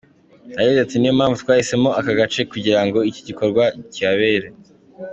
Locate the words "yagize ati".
0.59-0.95